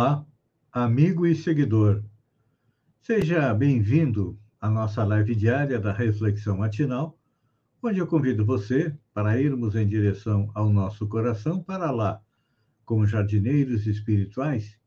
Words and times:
Olá, 0.00 0.26
amigo 0.72 1.26
e 1.26 1.34
seguidor. 1.34 2.02
Seja 3.02 3.52
bem-vindo 3.52 4.40
à 4.58 4.70
nossa 4.70 5.04
live 5.04 5.34
diária 5.34 5.78
da 5.78 5.92
Reflexão 5.92 6.56
Matinal, 6.56 7.18
onde 7.82 7.98
eu 7.98 8.06
convido 8.06 8.42
você 8.42 8.96
para 9.12 9.38
irmos 9.38 9.76
em 9.76 9.86
direção 9.86 10.50
ao 10.54 10.70
nosso 10.72 11.06
coração 11.06 11.62
para 11.62 11.90
lá, 11.90 12.18
como 12.82 13.06
jardineiros 13.06 13.86
espirituais, 13.86 14.78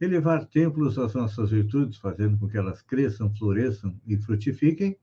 elevar 0.00 0.46
templos 0.46 1.00
às 1.00 1.14
nossas 1.14 1.50
virtudes, 1.50 1.98
fazendo 1.98 2.38
com 2.38 2.46
que 2.46 2.56
elas 2.56 2.80
cresçam, 2.80 3.34
floresçam 3.34 4.00
e 4.06 4.16
frutifiquem, 4.16 4.96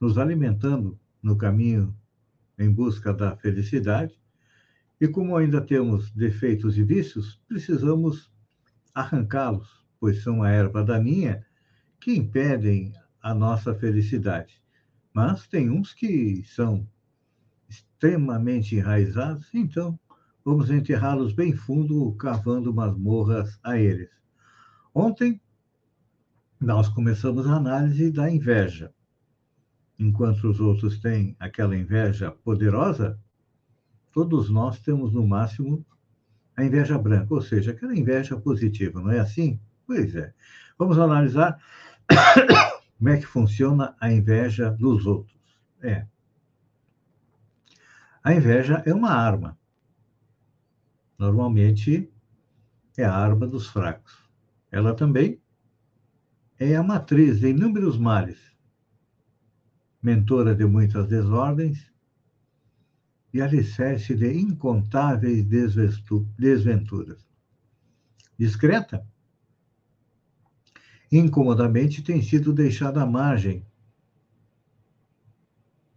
nos 0.00 0.18
alimentando 0.18 0.98
no 1.22 1.36
caminho 1.36 1.96
em 2.58 2.68
busca 2.68 3.14
da 3.14 3.36
felicidade. 3.36 4.20
E 5.00 5.06
como 5.06 5.36
ainda 5.36 5.60
temos 5.60 6.10
defeitos 6.10 6.76
e 6.76 6.82
vícios, 6.82 7.40
precisamos 7.46 8.31
arrancá-los, 8.94 9.84
pois 9.98 10.22
são 10.22 10.42
a 10.42 10.50
erva 10.50 10.84
daninha 10.84 11.46
que 12.00 12.14
impedem 12.14 12.92
a 13.22 13.34
nossa 13.34 13.74
felicidade. 13.74 14.60
Mas 15.14 15.46
tem 15.46 15.70
uns 15.70 15.94
que 15.94 16.42
são 16.44 16.86
extremamente 17.68 18.76
enraizados, 18.76 19.48
então 19.54 19.98
vamos 20.44 20.70
enterrá-los 20.70 21.32
bem 21.32 21.54
fundo, 21.54 22.12
cavando 22.16 22.74
masmorras 22.74 23.58
a 23.62 23.78
eles. 23.78 24.10
Ontem, 24.94 25.40
nós 26.60 26.88
começamos 26.88 27.46
a 27.46 27.56
análise 27.56 28.10
da 28.10 28.30
inveja. 28.30 28.92
Enquanto 29.98 30.48
os 30.48 30.60
outros 30.60 30.98
têm 31.00 31.36
aquela 31.38 31.76
inveja 31.76 32.30
poderosa, 32.30 33.18
todos 34.12 34.50
nós 34.50 34.80
temos 34.80 35.12
no 35.12 35.26
máximo 35.26 35.84
a 36.62 36.66
inveja 36.66 36.98
branca, 36.98 37.34
ou 37.34 37.42
seja, 37.42 37.72
aquela 37.72 37.94
inveja 37.94 38.36
positiva, 38.36 39.00
não 39.00 39.10
é 39.10 39.18
assim? 39.18 39.60
Pois 39.86 40.14
é. 40.14 40.32
Vamos 40.78 40.98
analisar 40.98 41.60
como 42.98 43.10
é 43.10 43.18
que 43.18 43.26
funciona 43.26 43.96
a 44.00 44.10
inveja 44.10 44.70
dos 44.70 45.04
outros. 45.06 45.36
É. 45.82 46.06
A 48.22 48.32
inveja 48.32 48.82
é 48.86 48.94
uma 48.94 49.10
arma. 49.10 49.58
Normalmente 51.18 52.10
é 52.96 53.04
a 53.04 53.14
arma 53.14 53.46
dos 53.46 53.66
fracos. 53.66 54.16
Ela 54.70 54.94
também 54.94 55.40
é 56.58 56.76
a 56.76 56.82
matriz 56.82 57.40
de 57.40 57.48
inúmeros 57.48 57.98
males, 57.98 58.38
mentora 60.00 60.54
de 60.54 60.64
muitas 60.64 61.08
desordens 61.08 61.92
e 63.32 63.40
alicerce 63.40 64.14
de 64.14 64.32
incontáveis 64.32 65.44
desventuras. 66.38 67.26
Discreta, 68.38 69.06
incomodamente 71.10 72.02
tem 72.02 72.20
sido 72.22 72.52
deixada 72.52 73.02
à 73.02 73.06
margem 73.06 73.64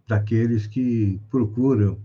daqueles 0.08 0.68
que 0.68 1.20
procuram 1.30 2.00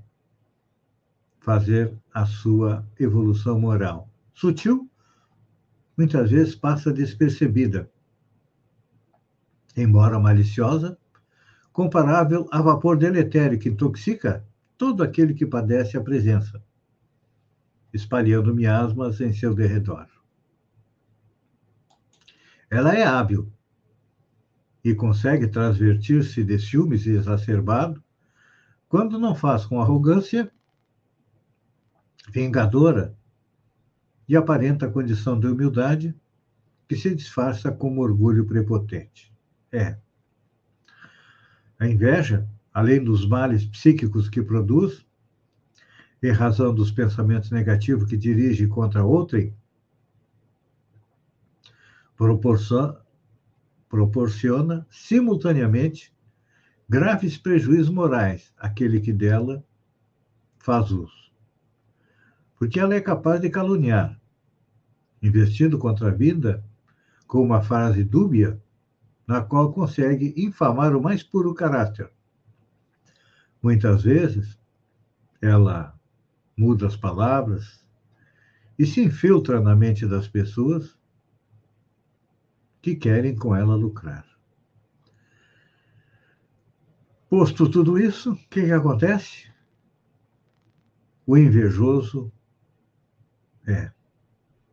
fazer 1.40 1.94
a 2.12 2.26
sua 2.26 2.86
evolução 2.98 3.60
moral. 3.60 4.08
Sutil, 4.32 4.90
muitas 5.96 6.30
vezes 6.30 6.54
passa 6.54 6.92
despercebida, 6.92 7.90
embora 9.76 10.18
maliciosa, 10.18 10.98
comparável 11.72 12.48
a 12.50 12.60
vapor 12.62 12.96
deletério 12.96 13.58
que 13.58 13.68
intoxica 13.68 14.44
todo 14.80 15.02
aquele 15.02 15.34
que 15.34 15.44
padece 15.44 15.98
a 15.98 16.00
presença, 16.00 16.64
espalhando 17.92 18.54
miasmas 18.54 19.20
em 19.20 19.30
seu 19.30 19.54
derredor. 19.54 20.06
Ela 22.70 22.94
é 22.94 23.04
hábil 23.04 23.52
e 24.82 24.94
consegue 24.94 25.48
transvertir-se 25.48 26.42
de 26.42 26.58
ciúmes 26.58 27.06
exacerbado 27.06 28.02
quando 28.88 29.18
não 29.18 29.34
faz 29.34 29.66
com 29.66 29.82
arrogância 29.82 30.50
vingadora 32.30 33.14
e 34.26 34.34
aparenta 34.34 34.86
a 34.86 34.90
condição 34.90 35.38
de 35.38 35.46
humildade 35.46 36.14
que 36.88 36.96
se 36.96 37.14
disfarça 37.14 37.70
como 37.70 38.00
orgulho 38.00 38.46
prepotente. 38.46 39.30
É. 39.70 39.98
A 41.78 41.86
inveja 41.86 42.48
além 42.72 43.02
dos 43.02 43.26
males 43.26 43.66
psíquicos 43.66 44.28
que 44.28 44.42
produz, 44.42 45.04
em 46.22 46.30
razão 46.30 46.74
dos 46.74 46.90
pensamentos 46.90 47.50
negativos 47.50 48.08
que 48.08 48.16
dirige 48.16 48.66
contra 48.68 49.04
outrem, 49.04 49.54
proporciona, 52.16 53.00
proporciona 53.88 54.86
simultaneamente 54.90 56.14
graves 56.88 57.38
prejuízos 57.38 57.88
morais 57.88 58.52
àquele 58.58 59.00
que 59.00 59.12
dela 59.12 59.64
faz 60.58 60.90
uso. 60.90 61.30
Porque 62.56 62.78
ela 62.78 62.94
é 62.94 63.00
capaz 63.00 63.40
de 63.40 63.48
caluniar, 63.48 64.20
investindo 65.22 65.78
contra 65.78 66.08
a 66.08 66.14
vida 66.14 66.62
com 67.26 67.42
uma 67.42 67.62
frase 67.62 68.04
dúbia, 68.04 68.62
na 69.26 69.40
qual 69.40 69.72
consegue 69.72 70.34
infamar 70.36 70.94
o 70.94 71.00
mais 71.00 71.22
puro 71.22 71.54
caráter 71.54 72.10
Muitas 73.62 74.02
vezes, 74.02 74.58
ela 75.40 75.98
muda 76.56 76.86
as 76.86 76.96
palavras 76.96 77.86
e 78.78 78.86
se 78.86 79.02
infiltra 79.02 79.60
na 79.60 79.76
mente 79.76 80.06
das 80.06 80.26
pessoas 80.26 80.98
que 82.80 82.94
querem 82.94 83.36
com 83.36 83.54
ela 83.54 83.74
lucrar. 83.74 84.26
Posto 87.28 87.70
tudo 87.70 87.98
isso, 87.98 88.32
o 88.32 88.36
que, 88.48 88.64
que 88.64 88.72
acontece? 88.72 89.48
O 91.26 91.36
invejoso 91.36 92.32
é, 93.66 93.92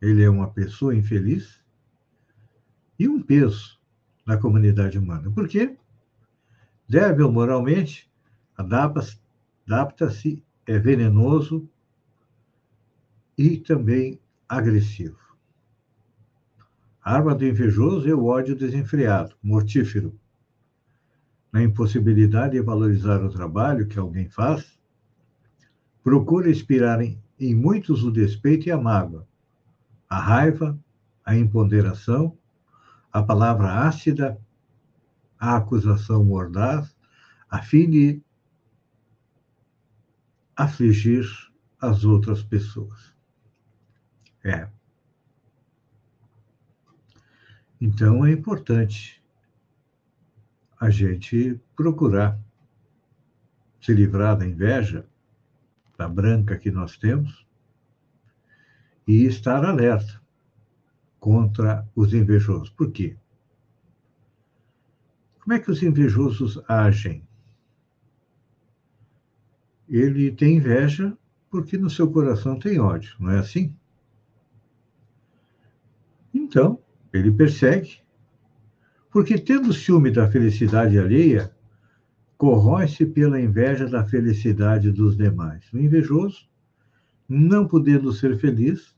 ele 0.02 0.24
é 0.24 0.30
uma 0.30 0.50
pessoa 0.50 0.94
infeliz 0.94 1.62
e 2.98 3.08
um 3.08 3.22
peso 3.22 3.78
na 4.26 4.36
comunidade 4.36 4.98
humana. 4.98 5.30
Por 5.30 5.46
quê? 5.46 5.76
Débil 6.88 7.30
moralmente, 7.30 8.07
adapta-se, 8.58 10.44
é 10.66 10.78
venenoso 10.78 11.68
e 13.36 13.56
também 13.56 14.20
agressivo. 14.48 15.16
A 17.02 17.14
arma 17.14 17.34
do 17.34 17.46
invejoso 17.46 18.08
é 18.08 18.14
o 18.14 18.26
ódio 18.26 18.56
desenfreado, 18.56 19.36
mortífero. 19.42 20.18
Na 21.52 21.62
impossibilidade 21.62 22.52
de 22.52 22.60
valorizar 22.60 23.22
o 23.22 23.30
trabalho 23.30 23.86
que 23.86 23.98
alguém 23.98 24.28
faz, 24.28 24.78
procura 26.02 26.50
inspirar 26.50 27.00
em, 27.00 27.18
em 27.38 27.54
muitos 27.54 28.02
o 28.02 28.10
despeito 28.10 28.68
e 28.68 28.72
a 28.72 28.76
mágoa, 28.76 29.26
a 30.08 30.18
raiva, 30.18 30.78
a 31.24 31.36
imponderação, 31.36 32.36
a 33.12 33.22
palavra 33.22 33.86
ácida, 33.86 34.38
a 35.38 35.56
acusação 35.56 36.24
mordaz, 36.24 36.94
a 37.48 37.62
fim 37.62 37.88
de 37.88 38.22
afligir 40.58 41.24
as 41.80 42.04
outras 42.04 42.42
pessoas. 42.42 43.14
É. 44.44 44.68
Então 47.80 48.26
é 48.26 48.32
importante 48.32 49.22
a 50.80 50.90
gente 50.90 51.60
procurar 51.76 52.36
se 53.80 53.92
livrar 53.94 54.36
da 54.36 54.44
inveja, 54.44 55.06
da 55.96 56.08
branca 56.08 56.58
que 56.58 56.72
nós 56.72 56.96
temos, 56.96 57.46
e 59.06 59.24
estar 59.26 59.64
alerta 59.64 60.20
contra 61.20 61.88
os 61.94 62.12
invejosos. 62.12 62.70
Por 62.70 62.90
quê? 62.90 63.16
Como 65.38 65.52
é 65.52 65.60
que 65.60 65.70
os 65.70 65.82
invejosos 65.84 66.60
agem? 66.68 67.27
Ele 69.88 70.30
tem 70.30 70.56
inveja 70.56 71.16
porque 71.50 71.78
no 71.78 71.88
seu 71.88 72.10
coração 72.10 72.58
tem 72.58 72.78
ódio, 72.78 73.14
não 73.18 73.30
é 73.30 73.38
assim? 73.38 73.74
Então, 76.32 76.78
ele 77.12 77.30
persegue, 77.32 78.00
porque 79.10 79.38
tendo 79.38 79.72
ciúme 79.72 80.10
da 80.10 80.30
felicidade 80.30 80.98
alheia, 80.98 81.50
corrói-se 82.36 83.06
pela 83.06 83.40
inveja 83.40 83.86
da 83.88 84.04
felicidade 84.04 84.92
dos 84.92 85.16
demais. 85.16 85.64
O 85.72 85.78
invejoso, 85.78 86.48
não 87.28 87.66
podendo 87.66 88.12
ser 88.12 88.38
feliz, 88.38 88.94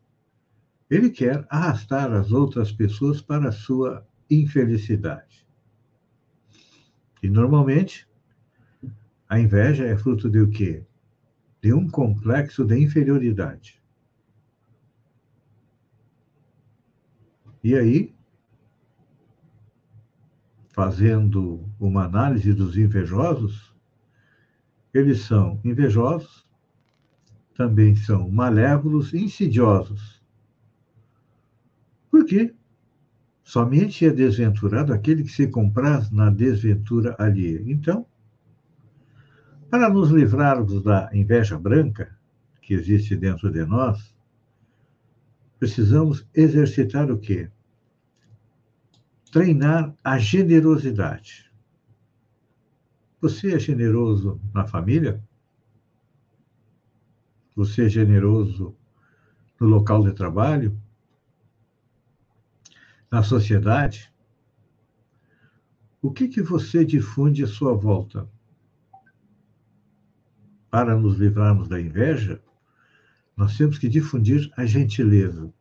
ele 0.91 1.09
quer 1.09 1.47
arrastar 1.49 2.13
as 2.13 2.33
outras 2.33 2.73
pessoas 2.73 3.21
para 3.21 3.49
a 3.49 3.53
sua 3.53 4.05
infelicidade. 4.29 5.47
E 7.23 7.31
normalmente, 7.31 8.09
a 9.31 9.39
inveja 9.39 9.87
é 9.87 9.97
fruto 9.97 10.29
de 10.29 10.41
o 10.41 10.51
quê? 10.51 10.85
De 11.63 11.73
um 11.73 11.89
complexo 11.89 12.65
de 12.65 12.77
inferioridade. 12.77 13.81
E 17.63 17.77
aí, 17.77 18.13
fazendo 20.71 21.65
uma 21.79 22.07
análise 22.07 22.53
dos 22.53 22.77
invejosos, 22.77 23.73
eles 24.93 25.21
são 25.21 25.61
invejosos, 25.65 26.45
também 27.55 27.95
são 27.95 28.29
malévolos 28.29 29.13
e 29.13 29.19
insidiosos. 29.19 30.21
Por 32.11 32.25
quê? 32.25 32.53
Somente 33.45 34.05
é 34.05 34.11
desventurado 34.11 34.93
aquele 34.93 35.23
que 35.23 35.31
se 35.31 35.47
compraz 35.47 36.11
na 36.11 36.31
desventura 36.31 37.15
alheia. 37.17 37.63
Então, 37.65 38.10
para 39.71 39.89
nos 39.89 40.11
livrarmos 40.11 40.83
da 40.83 41.09
inveja 41.15 41.57
branca 41.57 42.19
que 42.61 42.75
existe 42.75 43.15
dentro 43.15 43.53
de 43.53 43.65
nós, 43.65 44.13
precisamos 45.61 46.27
exercitar 46.35 47.09
o 47.09 47.19
quê? 47.19 47.49
Treinar 49.31 49.95
a 50.03 50.19
generosidade. 50.19 51.49
Você 53.21 53.55
é 53.55 53.61
generoso 53.61 54.41
na 54.53 54.67
família? 54.67 55.23
Você 57.55 57.87
é 57.87 57.89
generoso 57.89 58.75
no 59.61 59.69
local 59.69 60.03
de 60.03 60.13
trabalho? 60.13 60.77
Na 63.09 63.23
sociedade? 63.23 64.13
O 66.03 66.11
que, 66.11 66.27
que 66.27 66.43
você 66.43 66.85
difunde 66.85 67.45
à 67.45 67.47
sua 67.47 67.75
volta? 67.75 68.29
Para 70.71 70.97
nos 70.97 71.19
livrarmos 71.19 71.69
da 71.69 71.81
inveja, 71.81 72.41
nós 73.37 73.57
temos 73.57 73.79
que 73.79 73.89
difundir 73.89 74.51
a 74.57 74.65
gentileza. 74.65 75.53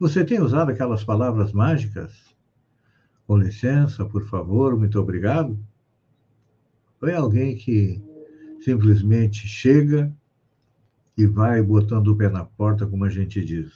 Você 0.00 0.24
tem 0.24 0.40
usado 0.40 0.70
aquelas 0.70 1.04
palavras 1.04 1.52
mágicas? 1.52 2.34
Com 3.26 3.36
licença, 3.36 4.04
por 4.04 4.26
favor, 4.26 4.76
muito 4.76 4.98
obrigado? 4.98 5.58
Ou 7.00 7.08
é 7.08 7.14
alguém 7.14 7.56
que 7.56 8.02
simplesmente 8.60 9.46
chega 9.46 10.12
e 11.16 11.26
vai 11.26 11.62
botando 11.62 12.08
o 12.08 12.16
pé 12.16 12.28
na 12.28 12.44
porta, 12.44 12.86
como 12.86 13.04
a 13.04 13.10
gente 13.10 13.44
diz? 13.44 13.72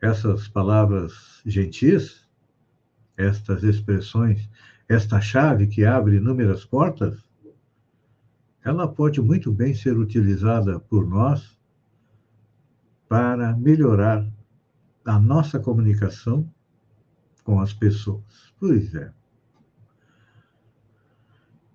Essas 0.00 0.48
palavras 0.48 1.42
gentis, 1.44 2.28
estas 3.16 3.62
expressões, 3.62 4.48
esta 4.88 5.20
chave 5.20 5.66
que 5.66 5.84
abre 5.84 6.16
inúmeras 6.16 6.64
portas, 6.64 7.24
ela 8.64 8.88
pode 8.88 9.20
muito 9.20 9.52
bem 9.52 9.74
ser 9.74 9.96
utilizada 9.98 10.80
por 10.80 11.06
nós 11.06 11.58
para 13.06 13.54
melhorar 13.56 14.26
a 15.04 15.18
nossa 15.20 15.60
comunicação 15.60 16.50
com 17.44 17.60
as 17.60 17.74
pessoas. 17.74 18.54
Pois 18.58 18.94
é. 18.94 19.12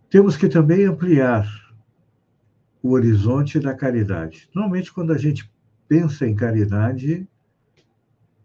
Temos 0.10 0.36
que 0.36 0.50
também 0.50 0.86
ampliar 0.86 1.48
o 2.82 2.92
horizonte 2.92 3.60
da 3.60 3.76
caridade. 3.76 4.50
Normalmente, 4.56 4.92
quando 4.92 5.14
a 5.14 5.18
gente 5.18 5.52
pensa 5.88 6.28
em 6.28 6.36
caridade, 6.36 7.28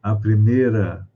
a 0.02 0.14
primeira 0.14 1.08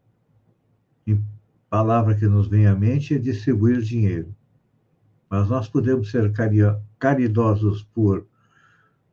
palavra 1.68 2.14
que 2.14 2.26
nos 2.26 2.48
vem 2.48 2.66
à 2.66 2.74
mente 2.74 3.14
é 3.14 3.18
distribuir 3.18 3.82
dinheiro. 3.82 4.34
Mas 5.30 5.48
nós 5.48 5.68
podemos 5.68 6.10
ser 6.10 6.32
caridosos 6.98 7.82
por 7.82 8.26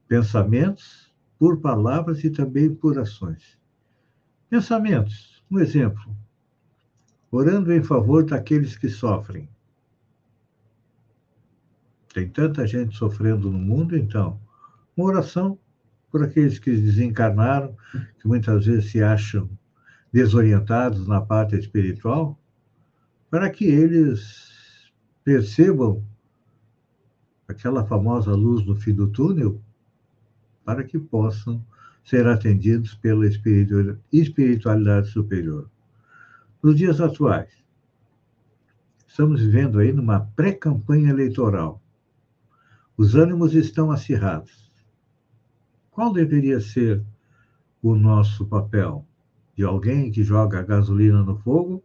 pensamentos, 0.08 1.14
por 1.38 1.60
palavras 1.60 2.24
e 2.24 2.30
também 2.30 2.74
por 2.74 2.98
ações. 2.98 3.60
Pensamentos. 4.50 5.44
Um 5.52 5.60
exemplo. 5.60 6.16
Orando 7.30 7.74
em 7.74 7.84
favor 7.84 8.24
daqueles 8.24 8.78
que 8.78 8.88
sofrem. 8.88 9.50
Tem 12.14 12.30
tanta 12.30 12.66
gente 12.66 12.96
sofrendo 12.96 13.52
no 13.52 13.60
mundo, 13.60 13.98
então, 13.98 14.40
uma 14.96 15.08
oração 15.08 15.60
por 16.10 16.24
aqueles 16.24 16.58
que 16.58 16.72
desencarnaram, 16.72 17.76
que 18.22 18.26
muitas 18.26 18.66
vezes 18.66 18.90
se 18.90 19.04
acham 19.04 19.50
desorientados 20.14 21.06
na 21.10 21.20
parte 21.20 21.58
espiritual, 21.58 22.40
para 23.30 23.50
que 23.50 23.66
eles 23.66 24.55
percebam 25.26 26.04
aquela 27.48 27.84
famosa 27.84 28.32
luz 28.36 28.64
no 28.64 28.76
fim 28.76 28.94
do 28.94 29.08
túnel, 29.08 29.60
para 30.64 30.84
que 30.84 31.00
possam 31.00 31.66
ser 32.04 32.28
atendidos 32.28 32.94
pela 32.94 33.26
espiritualidade 34.12 35.10
superior. 35.10 35.70
Nos 36.62 36.76
dias 36.76 37.02
atuais, 37.02 37.52
estamos 39.08 39.42
vivendo 39.42 39.80
aí 39.80 39.92
numa 39.92 40.20
pré-campanha 40.20 41.10
eleitoral. 41.10 41.82
Os 42.96 43.16
ânimos 43.16 43.56
estão 43.56 43.92
acirrados. 43.92 44.72
Qual 45.90 46.14
deveria 46.14 46.60
ser 46.60 47.04
o 47.82 47.96
nosso 47.96 48.46
papel? 48.46 49.06
De 49.56 49.64
alguém 49.64 50.12
que 50.12 50.24
joga 50.24 50.62
gasolina 50.62 51.24
no 51.24 51.38
fogo 51.38 51.84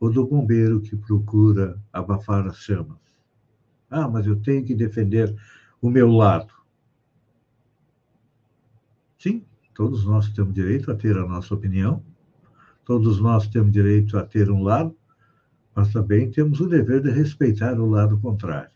ou 0.00 0.10
do 0.10 0.26
bombeiro 0.26 0.80
que 0.80 0.96
procura 0.96 1.80
abafar 1.92 2.46
as 2.48 2.56
chamas? 2.56 2.98
Ah, 3.88 4.08
mas 4.08 4.26
eu 4.26 4.40
tenho 4.40 4.64
que 4.64 4.74
defender 4.74 5.36
o 5.80 5.88
meu 5.88 6.10
lado. 6.10 6.52
Sim, 9.18 9.44
Todos 9.80 10.04
nós 10.04 10.28
temos 10.28 10.52
direito 10.52 10.90
a 10.90 10.94
ter 10.94 11.16
a 11.16 11.26
nossa 11.26 11.54
opinião, 11.54 12.04
todos 12.84 13.18
nós 13.18 13.48
temos 13.48 13.72
direito 13.72 14.18
a 14.18 14.26
ter 14.26 14.50
um 14.50 14.62
lado, 14.62 14.94
mas 15.74 15.90
também 15.90 16.30
temos 16.30 16.60
o 16.60 16.68
dever 16.68 17.00
de 17.00 17.10
respeitar 17.10 17.80
o 17.80 17.88
lado 17.88 18.20
contrário. 18.20 18.70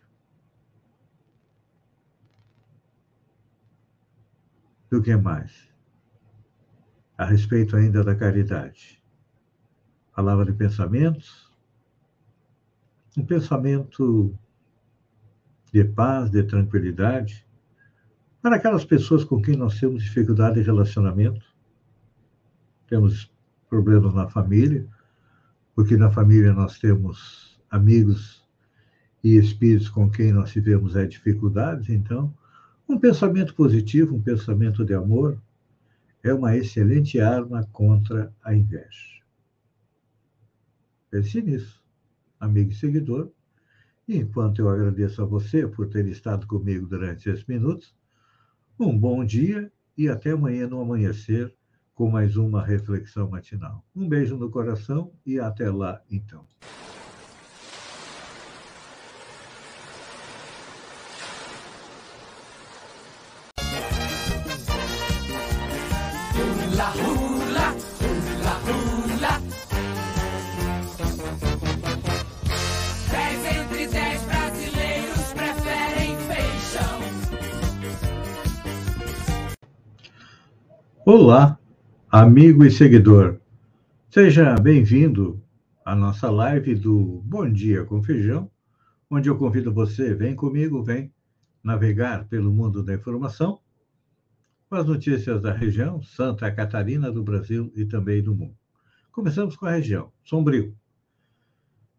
E 4.90 4.96
o 4.96 5.02
que 5.02 5.14
mais? 5.14 5.68
A 7.18 7.26
respeito 7.26 7.76
ainda 7.76 8.02
da 8.02 8.14
caridade. 8.14 9.03
Palavra 10.14 10.44
de 10.44 10.52
pensamentos, 10.52 11.50
um 13.16 13.24
pensamento 13.24 14.32
de 15.72 15.84
paz, 15.84 16.30
de 16.30 16.42
tranquilidade, 16.44 17.44
para 18.40 18.56
aquelas 18.56 18.84
pessoas 18.84 19.24
com 19.24 19.40
quem 19.40 19.56
nós 19.56 19.80
temos 19.80 20.04
dificuldade 20.04 20.56
de 20.56 20.62
relacionamento, 20.62 21.44
temos 22.86 23.32
problemas 23.68 24.14
na 24.14 24.28
família, 24.28 24.86
porque 25.74 25.96
na 25.96 26.10
família 26.10 26.52
nós 26.52 26.78
temos 26.78 27.58
amigos 27.70 28.46
e 29.24 29.36
espíritos 29.36 29.88
com 29.88 30.08
quem 30.08 30.32
nós 30.32 30.52
tivemos 30.52 30.94
é, 30.94 31.06
dificuldades, 31.06 31.88
então, 31.88 32.32
um 32.88 32.98
pensamento 33.00 33.54
positivo, 33.54 34.14
um 34.14 34.22
pensamento 34.22 34.84
de 34.84 34.94
amor, 34.94 35.40
é 36.22 36.32
uma 36.32 36.56
excelente 36.56 37.18
arma 37.18 37.66
contra 37.72 38.32
a 38.44 38.54
inveja. 38.54 39.13
Pense 41.14 41.40
nisso, 41.40 41.80
amigo 42.40 42.72
e 42.72 42.74
seguidor. 42.74 43.30
E 44.08 44.16
enquanto 44.16 44.58
eu 44.58 44.68
agradeço 44.68 45.22
a 45.22 45.24
você 45.24 45.64
por 45.64 45.88
ter 45.88 46.08
estado 46.08 46.44
comigo 46.44 46.88
durante 46.88 47.30
esses 47.30 47.46
minutos, 47.46 47.94
um 48.80 48.98
bom 48.98 49.24
dia 49.24 49.72
e 49.96 50.08
até 50.08 50.32
amanhã 50.32 50.66
no 50.66 50.80
amanhecer 50.80 51.54
com 51.94 52.10
mais 52.10 52.36
uma 52.36 52.66
reflexão 52.66 53.30
matinal. 53.30 53.86
Um 53.94 54.08
beijo 54.08 54.36
no 54.36 54.50
coração 54.50 55.12
e 55.24 55.38
até 55.38 55.70
lá, 55.70 56.02
então. 56.10 56.44
Olá, 81.16 81.56
amigo 82.10 82.64
e 82.64 82.70
seguidor. 82.72 83.38
Seja 84.10 84.56
bem-vindo 84.56 85.40
à 85.84 85.94
nossa 85.94 86.28
live 86.28 86.74
do 86.74 87.22
Bom 87.24 87.48
Dia 87.48 87.84
com 87.84 88.02
Feijão, 88.02 88.50
onde 89.08 89.30
eu 89.30 89.38
convido 89.38 89.72
você, 89.72 90.12
vem 90.12 90.34
comigo, 90.34 90.82
vem 90.82 91.14
navegar 91.62 92.26
pelo 92.26 92.52
mundo 92.52 92.82
da 92.82 92.94
informação 92.94 93.60
com 94.68 94.74
as 94.74 94.84
notícias 94.84 95.40
da 95.40 95.52
região, 95.52 96.02
Santa 96.02 96.50
Catarina, 96.50 97.12
do 97.12 97.22
Brasil 97.22 97.72
e 97.76 97.84
também 97.84 98.20
do 98.20 98.34
mundo. 98.34 98.56
Começamos 99.12 99.54
com 99.54 99.66
a 99.66 99.70
região, 99.70 100.10
Sombrio. 100.24 100.74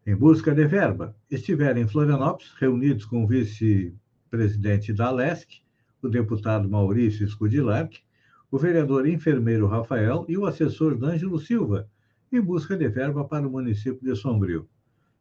Em 0.06 0.14
busca 0.14 0.54
de 0.54 0.66
verba, 0.66 1.16
estiveram 1.30 1.80
em 1.80 1.88
Florianópolis, 1.88 2.52
reunidos 2.60 3.06
com 3.06 3.24
o 3.24 3.26
vice-presidente 3.26 4.92
da 4.92 5.06
Alesc, 5.06 5.62
o 6.02 6.08
deputado 6.10 6.68
Maurício 6.68 7.26
Scudilarc, 7.26 8.04
o 8.50 8.58
vereador 8.58 9.06
enfermeiro 9.08 9.66
Rafael 9.66 10.24
e 10.28 10.36
o 10.36 10.46
assessor 10.46 10.96
D'Angelo 10.96 11.38
Silva, 11.38 11.88
em 12.32 12.40
busca 12.40 12.76
de 12.76 12.88
verba 12.88 13.24
para 13.24 13.46
o 13.46 13.50
município 13.50 14.02
de 14.02 14.14
Sombrio. 14.14 14.68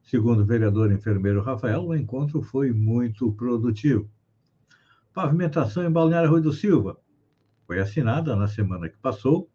Segundo 0.04 0.42
o 0.42 0.46
vereador 0.46 0.92
enfermeiro 0.92 1.42
Rafael, 1.42 1.84
o 1.86 1.96
encontro 1.96 2.42
foi 2.42 2.72
muito 2.72 3.32
produtivo. 3.34 4.10
Pavimentação 5.14 5.84
em 5.84 5.92
Balneário 5.92 6.30
Rui 6.30 6.42
do 6.42 6.54
Silva. 6.54 6.98
Foi 7.66 7.80
assinada 7.80 8.36
na 8.36 8.48
semana 8.48 8.90
que 8.90 8.98
passou 8.98 9.50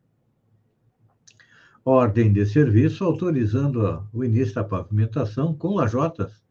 ordem 1.84 2.32
de 2.32 2.44
serviço 2.44 3.04
autorizando 3.04 4.06
o 4.12 4.24
início 4.24 4.54
da 4.54 4.64
pavimentação 4.64 5.54
com 5.54 5.74
lajotas 5.74 6.42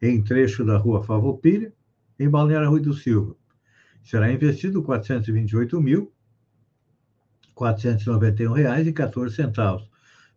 em 0.00 0.22
trecho 0.22 0.64
da 0.64 0.76
rua 0.76 1.02
Favopilha, 1.02 1.72
em 2.18 2.28
Balneário 2.28 2.70
Rui 2.70 2.80
do 2.80 2.94
Silva. 2.94 3.36
Será 4.02 4.32
investido 4.32 4.82
R$ 7.56 7.74
421.491,14 7.74 9.92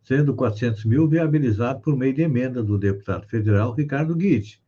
sendo 0.06 0.36
400 0.36 0.84
mil 0.84 1.08
viabilizado 1.08 1.80
por 1.80 1.96
meio 1.96 2.14
de 2.14 2.22
emenda 2.22 2.62
do 2.62 2.78
deputado 2.78 3.26
federal 3.26 3.72
Ricardo 3.72 4.14
Guide, 4.14 4.62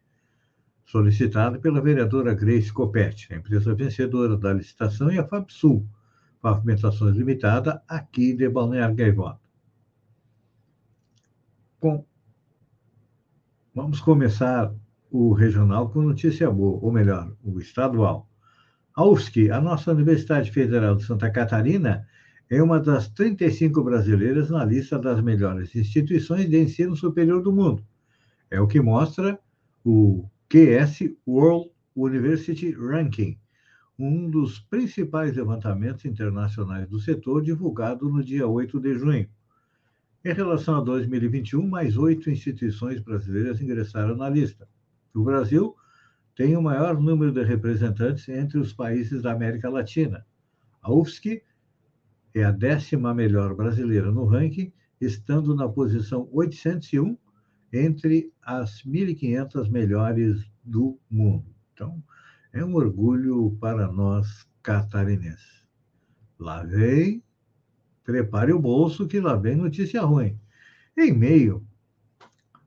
solicitado 0.85 1.61
pela 1.61 1.81
vereadora 1.81 2.35
Grace 2.35 2.73
Copete, 2.73 3.33
a 3.33 3.37
empresa 3.37 3.73
vencedora 3.73 4.37
da 4.37 4.52
licitação 4.52 5.12
e 5.12 5.19
a 5.19 5.25
FABSUL, 5.25 5.87
Pavimentações 6.43 7.14
Limitada, 7.14 7.81
aqui 7.87 8.33
de 8.33 8.49
Balneário 8.49 8.97
Gaivota. 8.97 9.38
Bom, 11.81 12.05
vamos 13.73 14.00
começar 14.00 14.75
o 15.09 15.33
regional 15.35 15.88
com 15.88 16.02
notícia 16.02 16.50
boa, 16.50 16.81
ou 16.83 16.90
melhor, 16.90 17.33
o 17.45 17.61
estadual. 17.61 18.28
A 18.93 19.05
UFSC, 19.05 19.52
a 19.52 19.61
nossa 19.61 19.93
Universidade 19.93 20.50
Federal 20.50 20.97
de 20.97 21.05
Santa 21.05 21.31
Catarina, 21.31 22.05
é 22.50 22.62
uma 22.62 22.81
das 22.81 23.09
35 23.09 23.83
brasileiras 23.83 24.49
na 24.49 24.64
lista 24.64 24.99
das 24.99 25.21
melhores 25.21 25.75
instituições 25.76 26.49
de 26.49 26.59
ensino 26.59 26.97
superior 26.97 27.43
do 27.43 27.52
mundo. 27.52 27.85
É 28.50 28.59
o 28.61 28.67
que 28.67 28.81
mostra 28.81 29.38
o 29.85 30.26
QS 30.49 31.14
World 31.26 31.71
University 31.95 32.71
Ranking, 32.71 33.38
um 33.99 34.31
dos 34.31 34.61
principais 34.61 35.37
levantamentos 35.37 36.07
internacionais 36.07 36.88
do 36.88 36.99
setor, 36.99 37.43
divulgado 37.43 38.09
no 38.09 38.25
dia 38.25 38.47
8 38.47 38.81
de 38.81 38.95
junho. 38.95 39.28
Em 40.25 40.33
relação 40.33 40.76
a 40.76 40.81
2021, 40.81 41.69
mais 41.69 41.97
oito 41.97 42.31
instituições 42.31 43.00
brasileiras 43.00 43.61
ingressaram 43.61 44.17
na 44.17 44.28
lista. 44.28 44.67
O 45.14 45.23
Brasil 45.23 45.75
tem 46.35 46.57
o 46.57 46.62
maior 46.62 46.99
número 46.99 47.33
de 47.33 47.43
representantes 47.43 48.28
entre 48.28 48.59
os 48.59 48.73
países 48.73 49.23
da 49.23 49.33
América 49.33 49.69
Latina. 49.69 50.25
A 50.81 50.93
UFSC 50.93 51.43
é 52.35 52.44
a 52.44 52.50
décima 52.50 53.14
melhor 53.14 53.54
brasileira 53.54 54.11
no 54.11 54.25
ranking, 54.25 54.73
estando 55.00 55.54
na 55.54 55.68
posição 55.68 56.28
801 56.32 57.16
entre 57.73 58.32
as 58.42 58.82
1.500 58.82 59.70
melhores 59.70 60.50
do 60.64 60.99
mundo. 61.11 61.47
Então, 61.73 62.02
é 62.52 62.64
um 62.64 62.75
orgulho 62.75 63.56
para 63.61 63.90
nós 63.90 64.47
catarinenses. 64.62 65.66
Lá 66.38 66.62
vem, 66.62 67.23
prepare 68.04 68.52
o 68.52 68.58
bolso 68.58 69.06
que 69.06 69.20
lá 69.20 69.37
vem 69.37 69.56
notícia 69.56 70.02
ruim. 70.02 70.38
Em 70.97 71.12
meio 71.12 71.64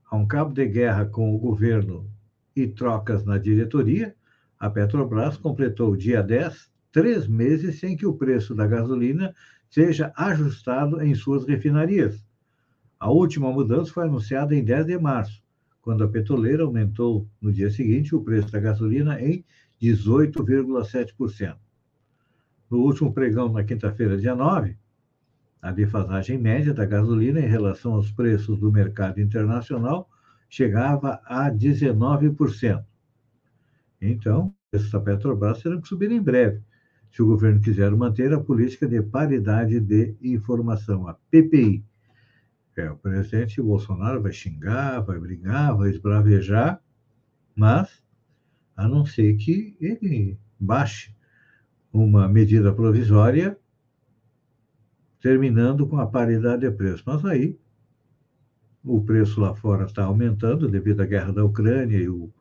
a 0.10 0.16
um 0.16 0.26
cabo 0.28 0.54
de 0.54 0.66
guerra 0.66 1.06
com 1.06 1.34
o 1.34 1.40
governo 1.40 2.10
e 2.56 2.68
trocas 2.68 3.24
na 3.24 3.38
diretoria, 3.38 4.16
a 4.60 4.70
Petrobras 4.70 5.38
completou 5.38 5.96
dia 5.96 6.22
10 6.22 6.71
três 6.92 7.28
meses 7.28 7.80
sem 7.80 7.96
que 7.96 8.06
o 8.06 8.14
preço 8.14 8.54
da 8.54 8.68
gasolina 8.68 9.34
seja 9.70 10.12
ajustado 10.16 11.02
em 11.02 11.16
suas 11.16 11.46
refinarias. 11.46 12.26
A 13.00 13.10
última 13.10 13.52
mudança 13.52 13.92
foi 13.92 14.04
anunciada 14.04 14.56
em 14.56 14.64
10 14.64 14.86
de 14.86 15.00
março, 15.00 15.42
quando 15.82 16.04
a 16.04 16.08
petroleira 16.08 16.64
aumentou 16.64 17.28
no 17.42 17.52
dia 17.52 17.70
seguinte 17.70 18.14
o 18.14 18.22
preço 18.22 18.52
da 18.52 18.60
gasolina 18.60 19.20
em 19.20 19.44
18,7%. 19.82 21.58
No 22.70 22.78
último 22.80 23.12
pregão, 23.14 23.52
na 23.52 23.64
quinta-feira, 23.64 24.18
dia 24.18 24.36
9, 24.36 24.78
a 25.62 25.72
defasagem 25.72 26.38
média 26.38 26.74
da 26.74 26.86
gasolina 26.86 27.40
em 27.40 27.48
relação 27.48 27.94
aos 27.94 28.12
preços 28.12 28.58
do 28.60 28.72
mercado 28.72 29.20
internacional 29.20 30.10
chegava 30.50 31.22
a 31.26 31.50
19%. 31.50 32.84
Então, 34.02 34.54
essa 34.72 35.00
Petrobras 35.00 35.62
terá 35.62 35.80
que 35.80 35.88
subir 35.88 36.12
em 36.12 36.22
breve, 36.22 36.62
se 37.12 37.22
o 37.22 37.26
governo 37.26 37.62
quiser 37.62 37.92
manter 37.92 38.34
a 38.34 38.40
política 38.40 38.88
de 38.88 39.02
paridade 39.02 39.80
de 39.80 40.16
informação, 40.22 41.08
a 41.08 41.14
PPI. 41.30 41.84
É, 42.78 42.90
o 42.90 42.96
presidente 42.96 43.62
Bolsonaro 43.62 44.22
vai 44.22 44.32
xingar, 44.32 45.02
vai 45.02 45.20
brigar, 45.20 45.76
vai 45.76 45.90
esbravejar, 45.90 46.82
mas 47.56 48.02
a 48.76 48.88
não 48.88 49.06
ser 49.06 49.36
que 49.36 49.76
ele 49.80 50.40
baixe 50.60 51.14
uma 51.92 52.28
medida 52.30 52.74
provisória 52.74 53.58
terminando 55.20 55.86
com 55.86 56.00
a 56.00 56.08
paridade 56.08 56.62
de 56.62 56.72
preço. 56.72 57.04
Mas 57.06 57.24
aí 57.26 57.60
o 58.84 59.02
preço 59.02 59.40
lá 59.40 59.54
fora 59.54 59.86
está 59.86 60.06
aumentando 60.06 60.68
devido 60.68 61.02
à 61.02 61.06
guerra 61.06 61.34
da 61.34 61.44
Ucrânia 61.44 61.98
e 61.98 62.10
o, 62.10 62.34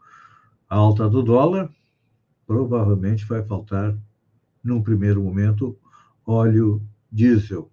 a 0.68 0.76
alta 0.76 1.08
do 1.08 1.22
dólar, 1.22 1.68
provavelmente 2.46 3.26
vai 3.26 3.42
faltar 3.42 3.94
num 4.62 4.82
primeiro 4.82 5.22
momento, 5.22 5.76
óleo 6.26 6.82
diesel. 7.10 7.70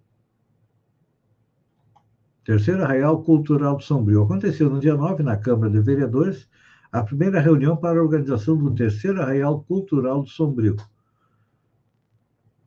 Terceiro 2.44 2.82
Arraial 2.82 3.22
Cultural 3.22 3.76
do 3.76 3.82
Sombrio. 3.82 4.22
Aconteceu 4.22 4.70
no 4.70 4.80
dia 4.80 4.94
9, 4.94 5.22
na 5.22 5.36
Câmara 5.36 5.70
de 5.70 5.80
Vereadores, 5.80 6.48
a 6.90 7.02
primeira 7.02 7.40
reunião 7.40 7.76
para 7.76 7.98
a 7.98 8.02
organização 8.02 8.56
do 8.56 8.74
Terceiro 8.74 9.20
Arraial 9.20 9.62
Cultural 9.64 10.22
do 10.22 10.28
Sombrio. 10.28 10.76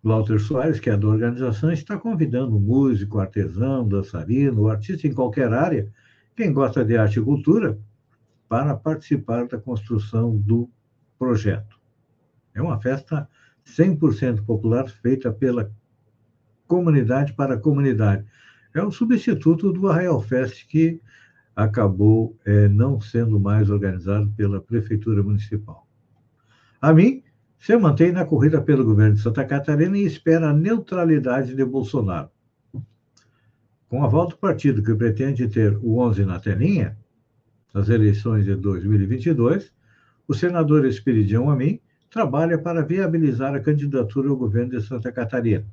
Walter 0.03 0.39
Soares, 0.39 0.79
que 0.79 0.89
é 0.89 0.97
da 0.97 1.07
organização, 1.07 1.71
está 1.71 1.97
convidando 1.97 2.59
músico, 2.59 3.19
artesão, 3.19 3.87
dançarino, 3.87 4.67
artista 4.67 5.07
em 5.07 5.13
qualquer 5.13 5.53
área, 5.53 5.91
quem 6.35 6.53
gosta 6.53 6.83
de 6.83 6.97
arte 6.97 7.19
e 7.19 7.23
cultura, 7.23 7.77
para 8.47 8.75
participar 8.75 9.47
da 9.47 9.57
construção 9.57 10.37
do 10.37 10.69
projeto. 11.17 11.79
É 12.53 12.61
uma 12.61 12.79
festa 12.79 13.27
100% 13.65 14.43
popular 14.45 14.89
feita 14.89 15.31
pela 15.31 15.71
comunidade 16.67 17.33
para 17.33 17.55
a 17.55 17.59
comunidade. 17.59 18.25
É 18.73 18.81
o 18.81 18.91
substituto 18.91 19.71
do 19.73 19.87
Arraial 19.87 20.21
Fest 20.21 20.67
que 20.67 21.01
acabou 21.55 22.37
é, 22.45 22.67
não 22.67 22.99
sendo 23.01 23.39
mais 23.39 23.69
organizado 23.69 24.31
pela 24.31 24.61
Prefeitura 24.61 25.21
Municipal. 25.21 25.85
A 26.81 26.93
mim, 26.93 27.23
se 27.59 27.77
mantém 27.77 28.11
na 28.11 28.25
corrida 28.25 28.61
pelo 28.61 28.83
governo 28.83 29.15
de 29.15 29.21
Santa 29.21 29.45
Catarina 29.45 29.97
e 29.97 30.05
espera 30.05 30.49
a 30.49 30.53
neutralidade 30.53 31.53
de 31.53 31.63
Bolsonaro. 31.63 32.29
Com 33.87 34.03
a 34.03 34.07
volta 34.07 34.35
do 34.35 34.39
partido 34.39 34.81
que 34.81 34.95
pretende 34.95 35.47
ter 35.47 35.77
o 35.77 35.99
11 35.99 36.25
na 36.25 36.39
telinha, 36.39 36.97
nas 37.73 37.89
eleições 37.89 38.45
de 38.45 38.55
2022, 38.55 39.71
o 40.27 40.33
senador 40.33 40.85
Espiridião 40.85 41.51
Amin 41.51 41.79
trabalha 42.11 42.57
para 42.57 42.83
viabilizar 42.83 43.55
a 43.55 43.59
candidatura 43.61 44.29
ao 44.29 44.35
governo 44.35 44.71
de 44.71 44.85
Santa 44.85 45.11
Catarina. 45.13 45.65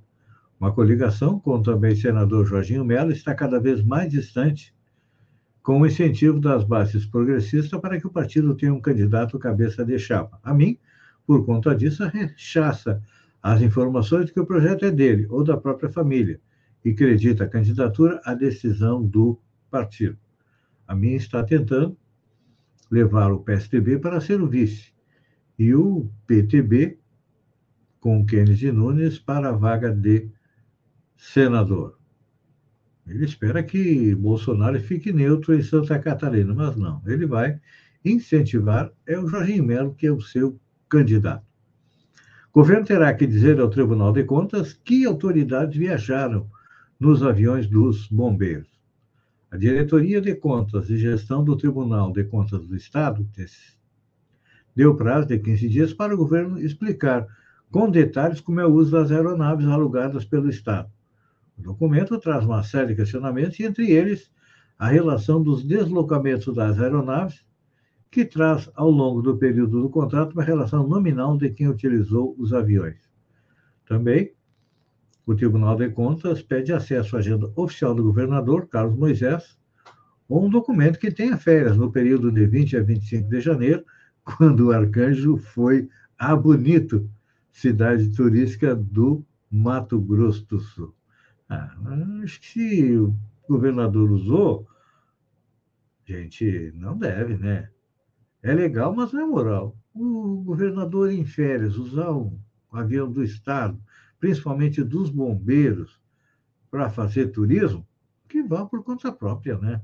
Uma 0.59 0.73
coligação 0.73 1.39
com 1.41 1.61
também 1.61 1.97
senador 1.97 2.47
Jorginho 2.47 2.85
Mello 2.85 3.11
está 3.11 3.35
cada 3.35 3.59
vez 3.59 3.83
mais 3.83 4.09
distante, 4.09 4.73
com 5.65 5.81
o 5.81 5.87
incentivo 5.87 6.39
das 6.39 6.63
bases 6.63 7.05
progressistas 7.05 7.79
para 7.81 8.01
que 8.01 8.07
o 8.07 8.11
partido 8.11 8.55
tenha 8.55 8.73
um 8.73 8.81
candidato 8.81 9.39
cabeça 9.39 9.85
de 9.85 9.99
chapa. 9.99 10.39
A 10.43 10.55
mim, 10.55 10.79
por 11.27 11.45
conta 11.45 11.75
disso, 11.75 12.07
rechaça 12.07 13.03
as 13.43 13.61
informações 13.61 14.27
de 14.27 14.33
que 14.33 14.41
o 14.41 14.47
projeto 14.47 14.85
é 14.85 14.93
dele 14.93 15.27
ou 15.29 15.43
da 15.43 15.57
própria 15.57 15.91
família 15.91 16.41
e 16.85 16.91
acredita 16.91 17.45
a 17.45 17.49
candidatura 17.49 18.21
à 18.25 18.33
decisão 18.33 19.05
do 19.05 19.39
partido. 19.69 20.17
A 20.87 20.95
mim 20.95 21.15
está 21.15 21.43
tentando 21.43 21.97
levar 22.89 23.33
o 23.33 23.41
PSDB 23.41 23.99
para 23.99 24.21
ser 24.21 24.41
o 24.41 24.49
vice 24.49 24.98
e 25.59 25.75
o 25.75 26.09
PTB 26.27 26.99
com 28.01 28.25
Kennedy 28.25 28.71
Nunes 28.71 29.19
para 29.19 29.49
a 29.49 29.53
vaga 29.53 29.91
de 29.91 30.31
senador. 31.17 31.99
Ele 33.07 33.25
espera 33.25 33.63
que 33.63 34.15
Bolsonaro 34.15 34.79
fique 34.81 35.13
neutro 35.13 35.55
em 35.55 35.63
Santa 35.63 35.99
Catarina, 35.99 36.55
mas 36.55 36.77
não. 36.77 37.03
Ele 37.07 37.27
vai 37.27 37.59
incentivar 38.05 38.93
é 39.07 39.19
o 39.19 39.27
Jorginho 39.27 39.65
Melo, 39.65 39.95
que 39.95 40.07
é 40.07 40.13
o 40.13 40.21
seu 40.21 40.59
candidato. 40.89 41.45
O 42.51 42.61
governo 42.61 42.85
terá 42.85 43.13
que 43.15 43.27
dizer 43.27 43.61
ao 43.61 43.71
Tribunal 43.71 44.13
de 44.13 44.25
Contas 44.25 44.73
que 44.73 45.05
autoridades 45.05 45.77
viajaram 45.77 46.49
nos 46.99 47.23
aviões 47.23 47.67
dos 47.67 48.09
bombeiros. 48.09 48.69
A 49.51 49.57
Diretoria 49.57 50.21
de 50.21 50.35
Contas 50.35 50.91
e 50.91 50.99
Gestão 50.99 51.43
do 51.43 51.57
Tribunal 51.57 52.13
de 52.13 52.25
Contas 52.25 52.67
do 52.67 52.77
Estado 52.77 53.27
deu 54.75 54.95
prazo 54.97 55.29
de 55.29 55.39
15 55.39 55.69
dias 55.69 55.93
para 55.93 56.15
o 56.15 56.17
governo 56.17 56.59
explicar 56.59 57.27
com 57.71 57.91
detalhes 57.91 58.41
como 58.41 58.61
é 58.61 58.67
o 58.67 58.73
uso 58.73 58.93
das 58.93 59.11
aeronaves 59.11 59.67
alugadas 59.67 60.25
pelo 60.25 60.49
Estado. 60.49 60.91
O 61.59 61.63
documento 61.63 62.19
traz 62.19 62.45
uma 62.45 62.63
série 62.63 62.89
de 62.89 62.97
questionamentos, 62.97 63.59
entre 63.61 63.91
eles 63.91 64.31
a 64.79 64.89
relação 64.89 65.43
dos 65.43 65.65
deslocamentos 65.65 66.55
das 66.55 66.79
aeronaves, 66.79 67.45
que 68.11 68.25
traz, 68.25 68.71
ao 68.75 68.91
longo 68.91 69.21
do 69.21 69.37
período 69.37 69.83
do 69.83 69.91
contrato, 69.91 70.33
uma 70.33 70.43
relação 70.43 70.87
nominal 70.87 71.37
de 71.37 71.51
quem 71.51 71.69
utilizou 71.69 72.35
os 72.39 72.55
aviões. 72.55 72.97
Também, 73.85 74.33
o 75.27 75.35
Tribunal 75.35 75.77
de 75.77 75.91
Contas 75.91 76.41
pede 76.41 76.73
acesso 76.73 77.17
à 77.17 77.19
agenda 77.19 77.53
oficial 77.55 77.95
do 77.95 78.03
governador, 78.03 78.67
Carlos 78.67 78.97
Moisés, 78.97 79.59
ou 80.29 80.47
um 80.47 80.49
documento 80.49 80.99
que 80.99 81.11
tenha 81.11 81.37
férias 81.37 81.77
no 81.77 81.91
período 81.91 82.31
de 82.31 82.47
20 82.47 82.77
a 82.77 82.83
25 82.83 83.29
de 83.29 83.41
janeiro, 83.41 83.85
quando 84.37 84.67
o 84.67 84.73
arcanjo 84.73 85.39
foi 85.39 85.89
a 86.19 86.37
Bonito, 86.37 87.09
cidade 87.51 88.15
turística 88.15 88.77
do 88.77 89.25
Mato 89.51 89.99
Grosso 89.99 90.45
do 90.47 90.59
Sul. 90.61 90.95
Ah, 91.49 91.75
acho 92.23 92.39
que 92.41 92.47
se 92.47 92.97
o 92.99 93.17
governador 93.49 94.11
usou, 94.11 94.69
gente, 96.05 96.71
não 96.75 96.99
deve, 96.99 97.39
né? 97.39 97.71
É 98.43 98.53
legal, 98.53 98.95
mas 98.95 99.13
não 99.13 99.23
é 99.23 99.27
moral. 99.27 99.77
O 99.95 100.43
governador 100.43 101.11
em 101.11 101.25
férias 101.25 101.77
usar 101.77 102.13
um 102.13 102.39
avião 102.71 103.11
do 103.11 103.25
Estado, 103.25 103.81
principalmente 104.21 104.85
dos 104.85 105.09
bombeiros, 105.09 105.99
para 106.71 106.91
fazer 106.91 107.29
turismo, 107.29 107.87
que 108.29 108.43
vá 108.43 108.67
por 108.67 108.85
conta 108.85 109.11
própria, 109.11 109.57
né? 109.57 109.81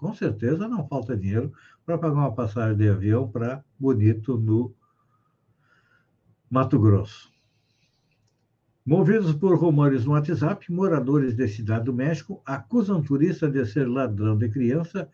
Com 0.00 0.14
certeza 0.14 0.66
não 0.66 0.88
falta 0.88 1.14
dinheiro 1.14 1.52
para 1.84 1.98
pagar 1.98 2.14
uma 2.14 2.34
passagem 2.34 2.74
de 2.74 2.88
avião 2.88 3.30
para 3.30 3.62
Bonito, 3.78 4.38
no 4.38 4.74
Mato 6.50 6.80
Grosso. 6.80 7.30
Movidos 8.84 9.34
por 9.34 9.58
rumores 9.58 10.06
no 10.06 10.12
WhatsApp, 10.12 10.72
moradores 10.72 11.36
da 11.36 11.46
Cidade 11.46 11.84
do 11.84 11.92
México 11.92 12.40
acusam 12.46 13.02
turista 13.02 13.46
de 13.46 13.62
ser 13.66 13.86
ladrão 13.86 14.38
de 14.38 14.48
criança 14.48 15.06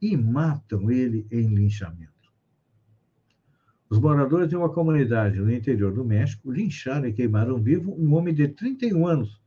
e 0.00 0.14
matam 0.14 0.90
ele 0.90 1.26
em 1.30 1.48
linchamento. 1.48 2.12
Os 3.88 3.98
moradores 3.98 4.50
de 4.50 4.56
uma 4.56 4.68
comunidade 4.68 5.40
no 5.40 5.50
interior 5.50 5.90
do 5.90 6.04
México 6.04 6.52
lincharam 6.52 7.06
e 7.06 7.14
queimaram 7.14 7.62
vivo 7.62 7.94
um 7.98 8.12
homem 8.12 8.34
de 8.34 8.46
31 8.48 9.06
anos, 9.06 9.40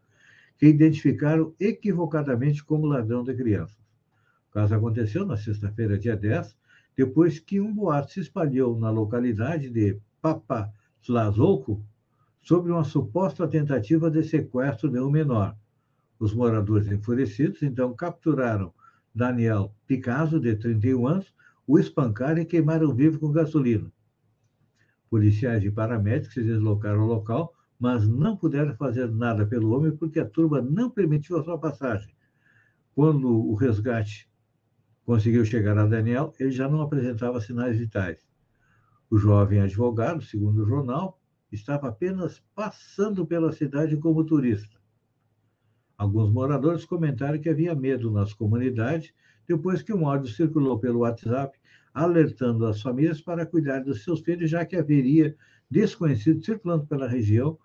que 0.58 0.66
identificaram 0.66 1.54
equivocadamente 1.60 2.63
como 2.63 2.88
ladrão 2.88 3.24
de 3.24 3.36
crianças. 3.36 3.76
Caso 4.58 4.74
aconteceu 4.74 5.24
na 5.24 5.38
sexta-feira, 5.38 6.00
dia 6.00 6.18
10, 6.18 6.58
depois 6.96 7.38
que 7.38 7.62
um 7.62 7.72
boato 7.72 8.12
se 8.12 8.22
espalhou 8.22 8.76
na 8.76 8.90
localidade 8.90 9.70
de 9.70 10.02
Papatlazolco, 10.20 11.86
sobre 12.42 12.72
uma 12.72 12.84
suposta 12.84 13.48
tentativa 13.48 14.10
de 14.10 14.24
sequestro 14.24 14.90
de 14.90 15.00
um 15.00 15.12
menor. 15.12 15.56
Os 16.20 16.34
moradores 16.34 16.92
enfurecidos 16.92 17.62
então 17.62 17.96
capturaram 17.96 18.74
Daniel 19.14 19.76
Picasso, 19.86 20.39
de 20.39 20.56
31 20.56 21.06
anos, 21.06 21.32
o 21.67 21.78
espancaram 21.78 22.41
e 22.41 22.46
queimaram 22.46 22.96
vivo 22.96 23.20
com 23.20 23.32
gasolina. 23.32 23.91
Policiais 25.08 25.63
e 25.63 25.70
paramédicos 25.70 26.34
se 26.34 26.41
deslocaram 26.41 27.02
ao 27.02 27.08
local, 27.08 27.54
mas 27.80 28.08
não 28.08 28.36
puderam 28.36 28.76
fazer 28.76 29.08
nada 29.08 29.46
pelo 29.46 29.78
homem 29.78 29.96
porque 29.96 30.20
a 30.20 30.28
turma 30.28 30.60
não 30.63 30.89
permitiu 30.89 31.38
a 31.38 31.43
sua 31.43 31.60
passagem. 31.60 32.10
Quando 32.96 33.30
o 33.30 33.54
resgate 33.54 34.27
conseguiu 35.08 35.46
chegar 35.46 35.78
a 35.78 35.86
Daniel, 35.86 36.34
ele 36.38 36.52
já 36.52 36.67
não 36.67 36.82
apresentava 36.82 37.39
sinais 37.39 37.78
vitais. 37.78 38.20
O 39.10 39.17
jovem 39.17 39.62
advogado, 39.62 40.22
segundo 40.22 40.62
o 40.62 40.65
jornal, 40.65 41.17
estava 41.50 41.88
apenas 41.88 42.43
passando 42.54 43.26
pela 43.26 43.54
cidade 43.54 43.96
como 43.96 44.26
turista. 44.26 44.78
Alguns 45.98 46.30
moradores 46.30 46.84
comentaram 46.84 47.39
que 47.39 47.48
havia 47.48 47.74
medo 47.74 48.12
nas 48.12 48.34
comunidades 48.34 49.13
depois 49.48 49.82
que 49.82 49.93
um 49.93 50.06
áudio 50.06 50.30
circulou 50.30 50.78
pelo 50.78 51.00
WhatsApp 51.00 51.58
alertando 51.93 52.65
as 52.65 52.82
famílias 52.82 53.22
para 53.22 53.46
cuidar 53.46 53.80
dos 53.80 54.04
seus 54.04 54.20
filhos, 54.20 54.50
já 54.50 54.65
que 54.65 54.76
haveria 54.76 55.38
desconhecidos 55.72 56.43
circulando 56.43 56.86
pela 56.86 57.08
região 57.08 57.58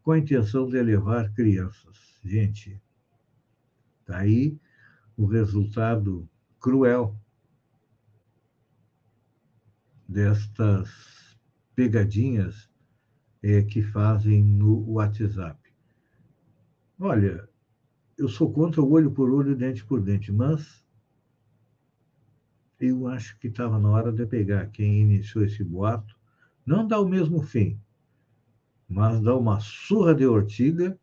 com 0.00 0.12
a 0.12 0.18
intenção 0.18 0.68
de 0.68 0.80
levar 0.80 1.32
crianças. 1.32 2.20
Gente, 2.24 2.80
está 4.00 4.18
aí 4.18 4.56
o 5.16 5.26
resultado 5.26 6.28
cruel 6.64 7.14
destas 10.08 10.88
pegadinhas 11.74 12.70
é, 13.42 13.60
que 13.60 13.82
fazem 13.82 14.42
no 14.42 14.92
WhatsApp. 14.92 15.60
Olha, 16.98 17.46
eu 18.16 18.30
sou 18.30 18.50
contra 18.50 18.80
o 18.80 18.90
olho 18.90 19.10
por 19.10 19.28
olho, 19.28 19.54
dente 19.54 19.84
por 19.84 20.00
dente, 20.00 20.32
mas 20.32 20.82
eu 22.80 23.08
acho 23.08 23.38
que 23.38 23.48
estava 23.48 23.78
na 23.78 23.90
hora 23.90 24.10
de 24.10 24.24
pegar 24.24 24.70
quem 24.70 25.02
iniciou 25.02 25.44
esse 25.44 25.62
boato, 25.62 26.16
não 26.64 26.88
dar 26.88 27.02
o 27.02 27.08
mesmo 27.08 27.42
fim, 27.42 27.78
mas 28.88 29.20
dar 29.20 29.36
uma 29.36 29.60
surra 29.60 30.14
de 30.14 30.24
ortiga 30.24 30.98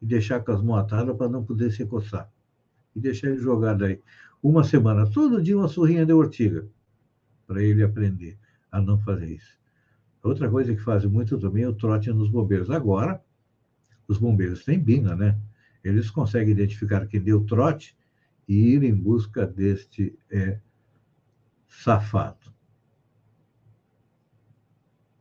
e 0.00 0.06
deixar 0.06 0.40
com 0.42 0.52
as 0.52 0.62
mãos 0.62 0.78
atadas 0.78 1.14
para 1.14 1.28
não 1.28 1.44
poder 1.44 1.70
se 1.72 1.84
coçar. 1.84 2.33
E 2.94 3.00
deixar 3.00 3.28
ele 3.28 3.38
jogado 3.38 3.84
aí 3.84 4.00
uma 4.42 4.62
semana, 4.62 5.10
todo 5.10 5.42
dia 5.42 5.56
uma 5.56 5.68
surrinha 5.68 6.04
de 6.04 6.12
ortiga, 6.12 6.68
para 7.46 7.62
ele 7.62 7.82
aprender 7.82 8.38
a 8.70 8.80
não 8.80 8.98
fazer 8.98 9.26
isso. 9.26 9.58
Outra 10.22 10.50
coisa 10.50 10.74
que 10.74 10.80
fazem 10.80 11.08
muito 11.08 11.38
também 11.38 11.64
é 11.64 11.68
o 11.68 11.74
trote 11.74 12.10
nos 12.10 12.28
bombeiros. 12.30 12.70
Agora, 12.70 13.22
os 14.06 14.18
bombeiros 14.18 14.64
têm 14.64 14.78
binga, 14.78 15.14
né? 15.14 15.38
Eles 15.82 16.10
conseguem 16.10 16.52
identificar 16.52 17.06
quem 17.06 17.20
deu 17.20 17.44
trote 17.44 17.96
e 18.48 18.74
ir 18.74 18.82
em 18.82 18.94
busca 18.94 19.46
deste 19.46 20.18
é, 20.30 20.58
safado. 21.68 22.52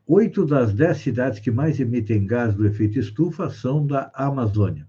Oito 0.06 0.46
das 0.46 0.74
dez 0.74 0.98
cidades 0.98 1.40
que 1.40 1.50
mais 1.50 1.80
emitem 1.80 2.26
gás 2.26 2.54
do 2.56 2.66
efeito 2.66 3.00
estufa 3.00 3.50
são 3.50 3.86
da 3.86 4.12
Amazônia. 4.14 4.88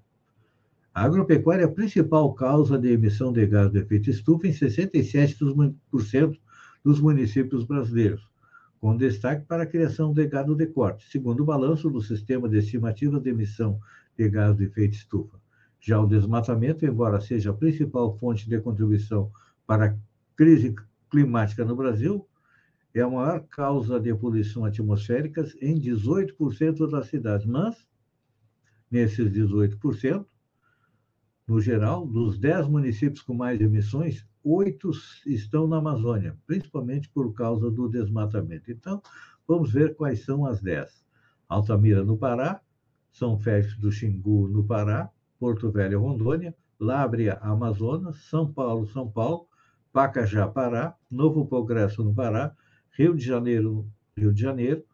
A 0.94 1.02
agropecuária 1.02 1.64
é 1.64 1.66
a 1.66 1.70
principal 1.70 2.32
causa 2.34 2.78
de 2.78 2.92
emissão 2.92 3.32
de 3.32 3.44
gás 3.46 3.70
do 3.70 3.78
efeito 3.78 4.08
estufa 4.08 4.46
em 4.46 4.52
67% 4.52 6.38
dos 6.84 7.00
municípios 7.00 7.64
brasileiros 7.64 8.32
com 8.84 8.94
destaque 8.98 9.46
para 9.46 9.62
a 9.62 9.66
criação 9.66 10.12
de 10.12 10.26
gado 10.26 10.54
de 10.54 10.66
corte, 10.66 11.10
segundo 11.10 11.40
o 11.40 11.44
balanço 11.46 11.88
do 11.88 12.02
Sistema 12.02 12.46
de 12.50 12.58
Estimativa 12.58 13.18
de 13.18 13.30
Emissão 13.30 13.80
de 14.14 14.28
Gás 14.28 14.54
de 14.54 14.64
Efeito 14.64 14.92
Estufa. 14.92 15.40
Já 15.80 15.98
o 15.98 16.06
desmatamento, 16.06 16.84
embora 16.84 17.18
seja 17.18 17.48
a 17.48 17.54
principal 17.54 18.14
fonte 18.18 18.46
de 18.46 18.60
contribuição 18.60 19.32
para 19.66 19.86
a 19.86 19.96
crise 20.36 20.74
climática 21.10 21.64
no 21.64 21.74
Brasil, 21.74 22.28
é 22.92 23.00
a 23.00 23.08
maior 23.08 23.40
causa 23.48 23.98
de 23.98 24.14
poluição 24.14 24.66
atmosférica 24.66 25.46
em 25.62 25.80
18% 25.80 26.90
das 26.90 27.06
cidades, 27.06 27.46
mas 27.46 27.88
nesses 28.90 29.30
18%, 29.30 30.26
no 31.46 31.60
geral, 31.60 32.06
dos 32.06 32.38
10 32.38 32.68
municípios 32.68 33.22
com 33.22 33.34
mais 33.34 33.60
emissões, 33.60 34.26
oito 34.42 34.90
estão 35.26 35.66
na 35.66 35.76
Amazônia, 35.76 36.36
principalmente 36.46 37.08
por 37.10 37.34
causa 37.34 37.70
do 37.70 37.88
desmatamento. 37.88 38.70
Então, 38.70 39.02
vamos 39.46 39.72
ver 39.72 39.94
quais 39.94 40.24
são 40.24 40.46
as 40.46 40.60
dez. 40.60 41.04
Altamira, 41.48 42.02
no 42.02 42.16
Pará, 42.16 42.60
São 43.12 43.38
Félix 43.38 43.76
do 43.76 43.92
Xingu, 43.92 44.48
no 44.48 44.64
Pará, 44.64 45.10
Porto 45.38 45.70
Velho, 45.70 46.00
Rondônia, 46.00 46.54
Lábrea, 46.80 47.38
Amazonas, 47.42 48.16
São 48.24 48.50
Paulo, 48.50 48.86
São 48.86 49.10
Paulo, 49.10 49.46
Pacajá, 49.92 50.48
Pará, 50.48 50.96
Novo 51.10 51.46
Progresso, 51.46 52.02
no 52.02 52.14
Pará, 52.14 52.54
Rio 52.90 53.14
de 53.14 53.24
Janeiro, 53.24 53.86
Rio 54.16 54.32
de 54.32 54.40
Janeiro, 54.40 54.84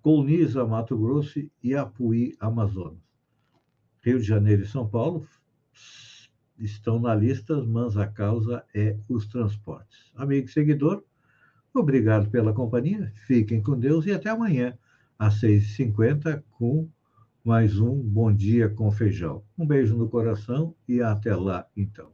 Colniza, 0.00 0.66
Mato 0.66 0.98
Grosso 0.98 1.40
e 1.62 1.74
Apuí, 1.74 2.34
Amazonas. 2.40 3.02
Rio 4.02 4.18
de 4.18 4.24
Janeiro 4.24 4.62
e 4.62 4.66
São 4.66 4.88
Paulo 4.88 5.26
estão 6.58 6.98
na 6.98 7.14
lista, 7.14 7.62
mas 7.62 7.96
a 7.96 8.06
causa 8.06 8.64
é 8.74 8.96
os 9.08 9.26
transportes. 9.26 10.12
Amigo 10.14 10.46
e 10.46 10.50
seguidor, 10.50 11.02
obrigado 11.72 12.30
pela 12.30 12.52
companhia, 12.52 13.12
fiquem 13.26 13.62
com 13.62 13.78
Deus 13.78 14.06
e 14.06 14.12
até 14.12 14.30
amanhã, 14.30 14.78
às 15.18 15.40
6h50, 15.40 16.42
com 16.52 16.88
mais 17.44 17.78
um 17.78 17.94
Bom 18.00 18.32
Dia 18.32 18.68
com 18.68 18.90
Feijão. 18.90 19.42
Um 19.58 19.66
beijo 19.66 19.96
no 19.96 20.08
coração 20.08 20.74
e 20.88 21.02
até 21.02 21.34
lá, 21.36 21.66
então. 21.76 22.10